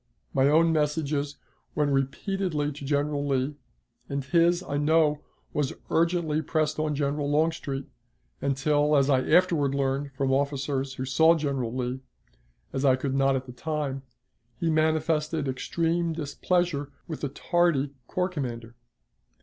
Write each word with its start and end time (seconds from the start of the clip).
My 0.33 0.49
own 0.49 0.73
messages 0.73 1.37
went 1.75 1.91
repeatedly 1.91 2.71
to 2.71 2.83
General 2.85 3.23
Lee, 3.27 3.53
and 4.09 4.23
his, 4.25 4.63
I 4.63 4.77
know, 4.77 5.21
was 5.53 5.73
urgently 5.91 6.41
pressed 6.41 6.79
on 6.79 6.95
General 6.95 7.29
Longstreet, 7.29 7.85
until, 8.41 8.97
as 8.97 9.11
I 9.11 9.21
afterward 9.29 9.75
learned 9.75 10.09
from 10.17 10.31
officers 10.33 10.95
who 10.95 11.05
saw 11.05 11.35
General 11.35 11.71
Lee, 11.75 11.99
as 12.73 12.83
I 12.83 12.95
could 12.95 13.13
not 13.13 13.35
at 13.35 13.45
the 13.45 13.53
time, 13.53 14.01
he 14.59 14.71
manifested 14.71 15.47
extreme 15.47 16.13
displeasure 16.13 16.91
with 17.07 17.21
the 17.21 17.29
tardy 17.29 17.91
corps 18.07 18.29
commander. 18.29 18.73